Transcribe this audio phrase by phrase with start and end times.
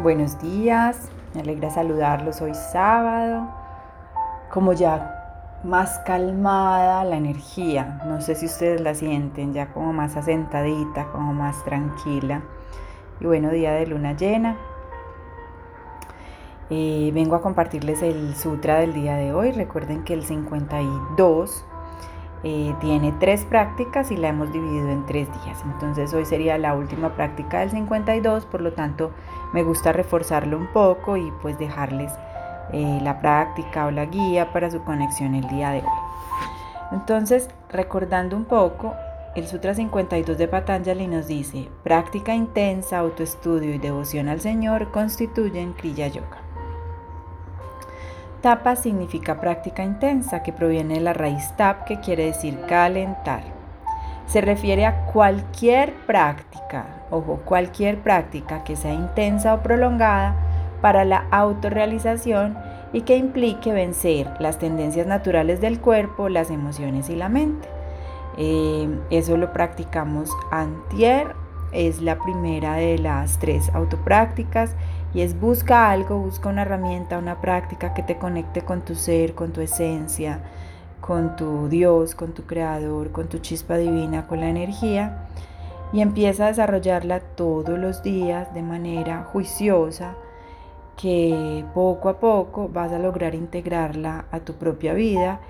[0.00, 3.48] Buenos días, me alegra saludarlos hoy sábado.
[4.48, 10.16] Como ya más calmada la energía, no sé si ustedes la sienten, ya como más
[10.16, 12.42] asentadita, como más tranquila.
[13.18, 14.56] Y bueno, día de luna llena.
[16.70, 19.50] Eh, vengo a compartirles el sutra del día de hoy.
[19.50, 21.64] Recuerden que el 52
[22.44, 25.60] eh, tiene tres prácticas y la hemos dividido en tres días.
[25.64, 29.10] Entonces hoy sería la última práctica del 52, por lo tanto
[29.52, 32.12] me gusta reforzarlo un poco y pues dejarles
[32.72, 36.08] eh, la práctica o la guía para su conexión el día de hoy.
[36.92, 38.94] Entonces, recordando un poco,
[39.34, 45.74] el Sutra 52 de Patanjali nos dice, práctica intensa, autoestudio y devoción al Señor constituyen
[45.74, 46.38] Kriya Yoga.
[48.40, 53.57] Tapa significa práctica intensa, que proviene de la raíz tap, que quiere decir calentar.
[54.28, 60.36] Se refiere a cualquier práctica, ojo, cualquier práctica que sea intensa o prolongada
[60.82, 62.56] para la autorrealización
[62.92, 67.68] y que implique vencer las tendencias naturales del cuerpo, las emociones y la mente.
[68.36, 71.34] Eh, eso lo practicamos antier,
[71.72, 74.74] es la primera de las tres autoprácticas
[75.14, 79.34] y es busca algo, busca una herramienta, una práctica que te conecte con tu ser,
[79.34, 80.40] con tu esencia,
[81.00, 85.28] con tu Dios, con tu creador, con tu chispa divina, con la energía
[85.92, 90.14] y empieza a desarrollarla todos los días de manera juiciosa
[90.96, 95.40] que poco a poco vas a lograr integrarla a tu propia vida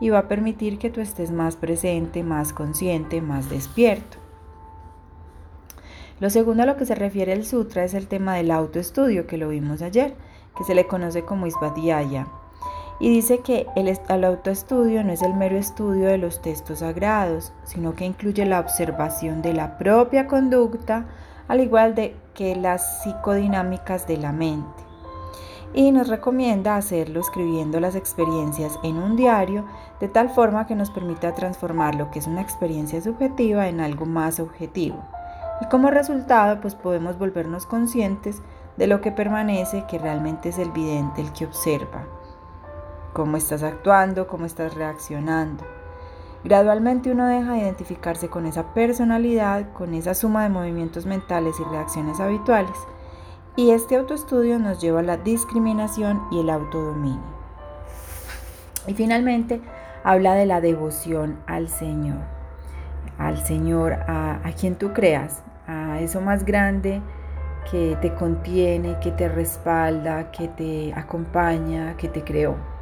[0.00, 4.18] y va a permitir que tú estés más presente, más consciente, más despierto.
[6.18, 9.38] Lo segundo a lo que se refiere el sutra es el tema del autoestudio, que
[9.38, 10.14] lo vimos ayer,
[10.56, 12.26] que se le conoce como Isvadhyaya.
[12.98, 17.94] Y dice que el, autoestudio no es el mero estudio de los textos sagrados, sino
[17.94, 21.06] que incluye la observación de la propia conducta,
[21.48, 24.82] al igual de que las psicodinámicas de la mente.
[25.74, 29.66] Y nos recomienda hacerlo escribiendo las experiencias en un diario,
[30.00, 34.06] de tal forma que nos permita transformar lo que es una experiencia subjetiva en algo
[34.06, 35.04] más objetivo
[35.60, 38.42] y como resultado pues podemos volvernos conscientes
[38.76, 42.04] de lo que permanece, que realmente es el vidente el que observa,
[43.16, 45.64] cómo estás actuando, cómo estás reaccionando.
[46.44, 51.64] Gradualmente uno deja de identificarse con esa personalidad, con esa suma de movimientos mentales y
[51.64, 52.76] reacciones habituales,
[53.56, 57.22] y este autoestudio nos lleva a la discriminación y el autodominio.
[58.86, 59.62] Y finalmente
[60.04, 62.20] habla de la devoción al Señor,
[63.16, 67.00] al Señor, a, quien tú creas, a eso más grande
[67.70, 72.75] que te contiene, que te respalda, que te acompaña, que te creó.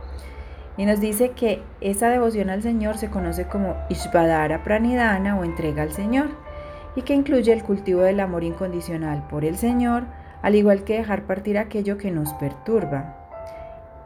[0.76, 5.82] Y nos dice que esa devoción al Señor se conoce como Ishvadara Pranidhana o entrega
[5.82, 6.28] al Señor
[6.96, 10.04] y que incluye el cultivo del amor incondicional por el Señor,
[10.42, 13.16] al igual que dejar partir aquello que nos perturba,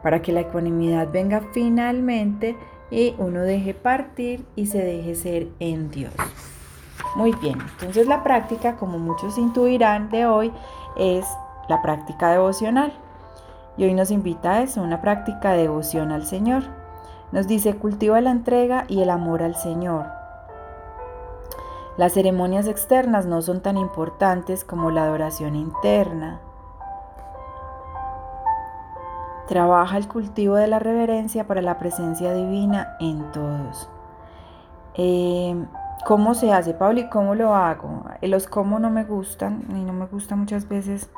[0.03, 2.55] para que la ecuanimidad venga finalmente
[2.91, 6.13] y uno deje partir y se deje ser en Dios.
[7.15, 10.51] Muy bien, entonces la práctica, como muchos intuirán de hoy,
[10.97, 11.25] es
[11.67, 12.93] la práctica devocional.
[13.79, 16.63] Y hoy nos invita a eso, una práctica de devoción al Señor.
[17.31, 20.05] Nos dice, cultiva la entrega y el amor al Señor.
[21.95, 26.41] Las ceremonias externas no son tan importantes como la adoración interna.
[29.47, 33.89] Trabaja el cultivo de la reverencia para la presencia divina en todos.
[34.95, 35.55] Eh,
[36.05, 38.03] ¿Cómo se hace, Pablo, y cómo lo hago?
[38.19, 41.09] Eh, los cómo no me gustan y no me gusta muchas veces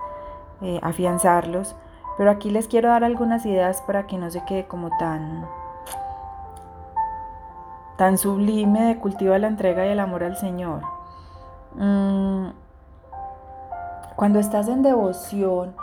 [0.61, 1.75] eh, afianzarlos,
[2.21, 5.43] pero aquí les quiero dar algunas ideas para que no se quede como tan,
[7.97, 10.83] tan sublime de cultivo la entrega y el amor al Señor.
[11.73, 12.49] Mm,
[14.15, 15.73] cuando estás en devoción,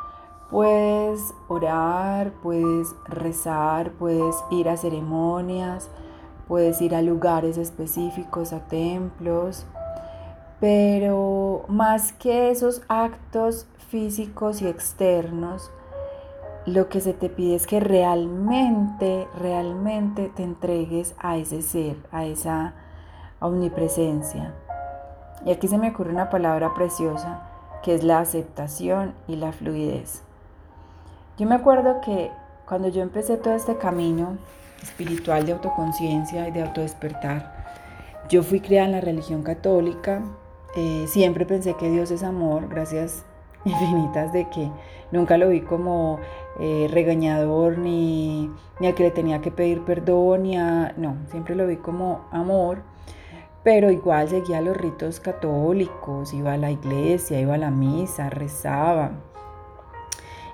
[0.49, 5.91] puedes orar, puedes rezar, puedes ir a ceremonias,
[6.47, 9.67] puedes ir a lugares específicos, a templos,
[10.61, 15.73] pero más que esos actos físicos y externos,
[16.69, 22.25] lo que se te pide es que realmente, realmente te entregues a ese ser, a
[22.25, 22.75] esa
[23.41, 24.55] omnipresencia.
[25.45, 27.43] Y aquí se me ocurre una palabra preciosa,
[27.83, 30.23] que es la aceptación y la fluidez.
[31.39, 32.31] Yo me acuerdo que
[32.67, 34.37] cuando yo empecé todo este camino,
[34.83, 37.53] espiritual de autoconciencia y de autodespertar.
[38.29, 40.23] Yo fui criada en la religión católica,
[40.77, 43.25] eh, siempre pensé que Dios es amor, gracias
[43.65, 44.71] infinitas de que
[45.11, 46.19] nunca lo vi como
[46.61, 48.51] eh, regañador ni,
[48.81, 52.25] ni al que le tenía que pedir perdón, ni a, no, siempre lo vi como
[52.31, 52.83] amor,
[53.63, 59.13] pero igual seguía los ritos católicos, iba a la iglesia, iba a la misa, rezaba,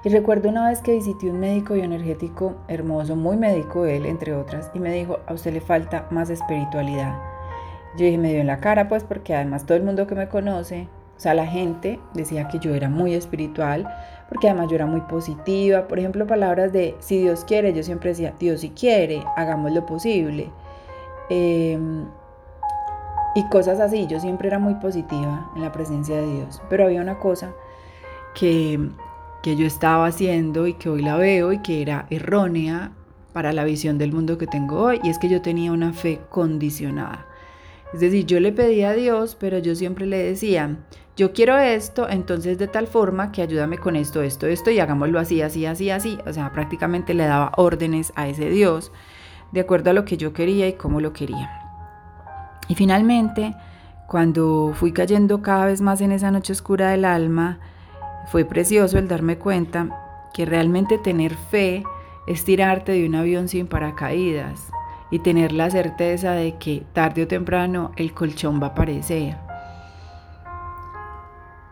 [0.03, 4.71] Y recuerdo una vez que visité un médico bioenergético hermoso, muy médico él, entre otras,
[4.75, 7.17] y me dijo, a usted le falta más espiritualidad.
[7.97, 10.29] Yo dije, me dio en la cara, pues porque además todo el mundo que me
[10.29, 13.89] conoce, o sea, la gente decía que yo era muy espiritual,
[14.29, 15.87] porque además yo era muy positiva.
[15.87, 19.87] Por ejemplo, palabras de, si Dios quiere, yo siempre decía, Dios si quiere, hagamos lo
[19.87, 20.51] posible.
[21.31, 22.07] Em,
[23.37, 26.61] y cosas así, yo siempre era muy positiva en la presencia de Dios.
[26.69, 27.53] Pero había una cosa
[28.35, 28.91] que,
[29.43, 32.93] que yo estaba haciendo y que hoy la veo y que era errónea
[33.33, 36.21] para la visión del mundo que tengo hoy, y es que yo tenía una fe
[36.31, 37.27] condicionada.
[37.93, 40.79] Es decir, yo le pedía a Dios, pero yo siempre le decía,
[41.17, 45.21] yo quiero esto, entonces de tal forma que ayúdame con esto, esto, esto, y hagámoslo
[45.21, 46.19] así, así, así, así.
[46.27, 48.91] O sea, prácticamente le daba órdenes a ese Dios
[49.53, 51.61] de acuerdo a lo que yo quería y cómo lo quería.
[52.67, 53.55] Y finalmente,
[54.09, 57.61] cuando fui cayendo cada vez más en esa noche oscura del alma,
[58.27, 61.85] fue precioso el darme cuenta que realmente tener fe
[62.27, 64.69] es tirarte de un avión sin paracaídas
[65.11, 69.44] y tener la certeza de que tarde o temprano el colchón va a aparecer.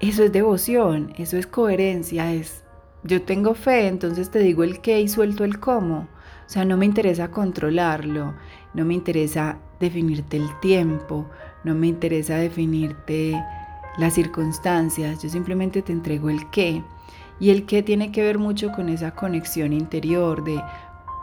[0.03, 2.65] Eso es devoción, eso es coherencia, es
[3.05, 6.09] yo tengo fe, entonces te digo el qué y suelto el cómo.
[6.47, 8.35] O sea, no me interesa controlarlo,
[8.75, 11.27] no me interesa definirte el tiempo,
[11.65, 13.43] no me interesa definirte
[13.97, 16.83] las circunstancias, yo simplemente te entrego el qué.
[17.41, 20.61] Y el qué tiene que ver mucho con esa conexión interior de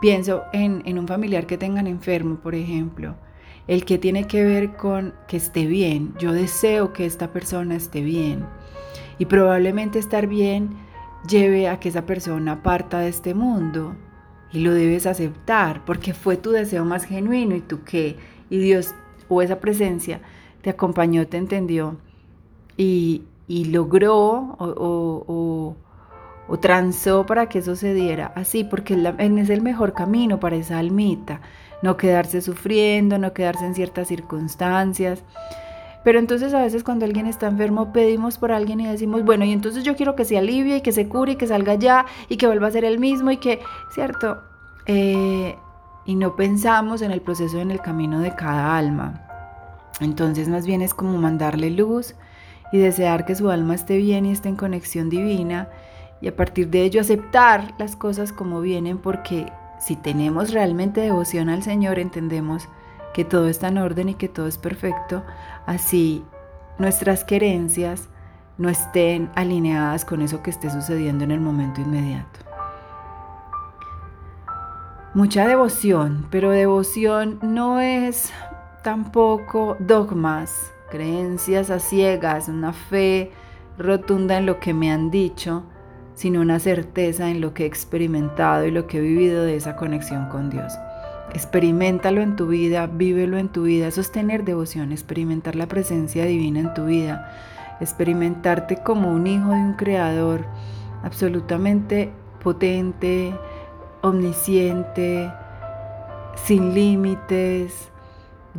[0.00, 3.16] Pienso en, un familiar que tengan enfermo, por ejemplo.
[3.66, 6.14] El que tiene que ver con que esté bien.
[6.18, 8.44] Yo deseo que esta persona esté bien.
[9.18, 10.70] Y probablemente estar bien
[11.28, 13.94] lleve a que esa persona parta de este mundo.
[14.52, 18.16] Y lo debes aceptar porque fue tu deseo más genuino y tú qué.
[18.48, 18.94] Y Dios
[19.28, 20.20] o esa presencia
[20.62, 21.96] te acompañó, te entendió
[22.76, 25.76] y, logró o
[26.50, 30.80] o transó para que eso se diera así, porque es el mejor camino para esa
[30.80, 31.40] almita,
[31.82, 35.22] no quedarse sufriendo, no quedarse en ciertas circunstancias.
[36.02, 39.52] Pero entonces a veces cuando alguien está enfermo pedimos por alguien y decimos, bueno, y
[39.52, 42.36] entonces yo quiero que se alivie y que se cure y que salga ya y
[42.36, 43.60] que vuelva a ser el mismo y que,
[43.94, 44.38] ¿cierto?
[44.86, 45.56] Eh,
[46.06, 49.26] y no pensamos en el proceso, en el camino de cada alma.
[50.00, 52.14] Entonces más bien es como mandarle luz
[52.72, 55.68] y desear que su alma esté bien y esté en conexión divina
[56.22, 61.48] y a partir de ello aceptar las cosas como vienen porque si tenemos realmente devoción
[61.48, 62.68] al Señor entendemos
[63.14, 65.24] que todo está en orden y que todo es perfecto,
[65.66, 66.24] así
[66.78, 68.08] nuestras querencias
[68.58, 72.40] no estén alineadas con eso que esté sucediendo en el momento inmediato.
[75.14, 78.32] Mucha devoción, pero devoción no es
[78.84, 83.32] tampoco dogmas, creencias a ciegas, una fe
[83.76, 85.64] rotunda en lo que me han dicho,
[86.20, 89.74] sino una certeza en lo que he experimentado y lo que he vivido de esa
[89.74, 90.70] conexión con Dios.
[91.32, 96.26] Experimentalo en tu vida, vívelo en tu vida, eso es tener devoción, experimentar la presencia
[96.26, 97.32] divina en tu vida,
[97.80, 100.44] experimentarte como un hijo de un creador
[101.02, 102.12] absolutamente
[102.44, 103.32] potente,
[104.02, 105.32] omnisciente,
[106.34, 107.88] sin límites,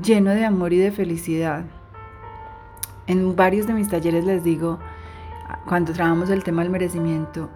[0.01, 1.65] lleno de amor y de felicidad.
[3.05, 4.79] En varios de mis talleres les digo,
[5.65, 7.49] cuando trabajamos el tema del merecimiento,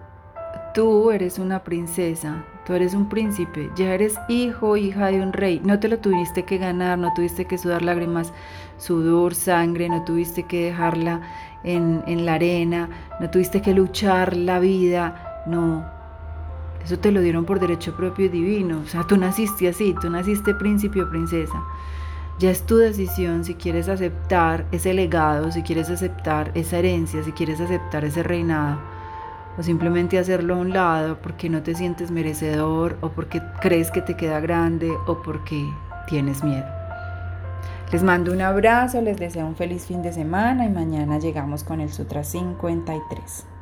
[0.74, 5.60] tú eres una princesa, tú eres un príncipe, ya eres hijo, hija de un rey,
[5.64, 8.32] no te lo tuviste que ganar, no tuviste que sudar lágrimas,
[8.76, 11.22] sudor, sangre, no tuviste que dejarla
[11.64, 12.88] en, en la arena,
[13.20, 15.84] no tuviste que luchar la vida, no,
[16.84, 20.08] eso te lo dieron por derecho propio y divino, o sea, tú naciste así, tú
[20.08, 21.58] naciste príncipe o princesa.
[22.38, 27.32] Ya es tu decisión si quieres aceptar ese legado, si quieres aceptar esa herencia, si
[27.32, 28.78] quieres aceptar ese reinado,
[29.56, 34.02] o simplemente hacerlo a un lado porque no te sientes merecedor, o porque crees que
[34.02, 35.66] te queda grande, o porque
[36.08, 36.66] tienes miedo.
[37.90, 41.80] Les mando un abrazo, les deseo un feliz fin de semana y mañana llegamos con
[41.80, 43.55] el Sutra 53.